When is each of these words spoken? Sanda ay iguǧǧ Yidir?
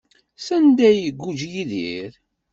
Sanda 0.45 0.83
ay 0.89 0.99
iguǧǧ 1.09 1.39
Yidir? 1.53 2.13